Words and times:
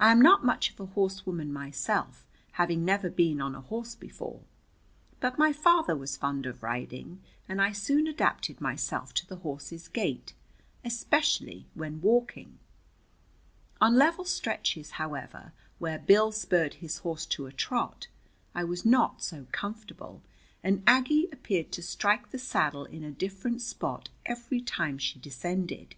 I 0.00 0.10
am 0.10 0.22
not 0.22 0.42
much 0.42 0.70
of 0.70 0.80
a 0.80 0.86
horsewoman 0.86 1.52
myself, 1.52 2.24
having 2.52 2.82
never 2.82 3.10
been 3.10 3.42
on 3.42 3.54
a 3.54 3.60
horse 3.60 3.94
before. 3.94 4.40
But 5.20 5.36
my 5.38 5.52
father 5.52 5.94
was 5.94 6.16
fond 6.16 6.46
of 6.46 6.62
riding, 6.62 7.20
and 7.46 7.60
I 7.60 7.72
soon 7.72 8.06
adapted 8.06 8.62
myself 8.62 9.12
to 9.12 9.26
the 9.26 9.36
horse's 9.36 9.86
gait, 9.88 10.32
especially 10.82 11.66
when 11.74 12.00
walking. 12.00 12.58
On 13.82 13.96
level 13.96 14.24
stretches, 14.24 14.92
however, 14.92 15.52
where 15.78 15.98
Bill 15.98 16.32
spurred 16.32 16.76
his 16.80 17.00
horse 17.00 17.26
to 17.26 17.44
a 17.44 17.52
trot, 17.52 18.06
I 18.54 18.64
was 18.64 18.86
not 18.86 19.20
so 19.22 19.46
comfortable, 19.52 20.22
and 20.62 20.82
Aggie 20.86 21.28
appeared 21.30 21.70
to 21.72 21.82
strike 21.82 22.30
the 22.30 22.38
saddle 22.38 22.86
in 22.86 23.04
a 23.04 23.10
different 23.10 23.60
spot 23.60 24.08
every 24.24 24.62
time 24.62 24.96
she 24.96 25.18
descended. 25.18 25.96